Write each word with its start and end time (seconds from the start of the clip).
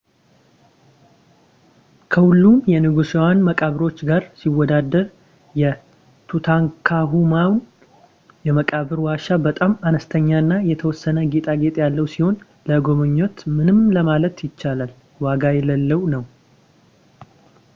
ከሁሉም 2.13 2.55
የንጉሳውያን 2.71 3.43
መቃብሮች 3.47 3.97
ጋር 4.09 4.23
ሲወዳደር፣ 4.39 5.05
የtutankhamun 5.61 7.59
የመቃብር 8.49 8.99
ዋሻ 9.07 9.27
በጣም 9.49 9.75
አነስተኛና 9.91 10.55
የተወሰነ 10.71 11.27
ጌጣጌጥ 11.35 11.75
ያለው 11.83 12.07
ሲሆን 12.15 12.41
ለመጎብኘት 12.69 13.37
ምንም 13.59 13.79
ለማለት 13.99 14.45
ይቻላል 14.49 14.91
ዋጋ 15.27 15.43
የሌለው 15.59 16.03
ነው 16.15 16.25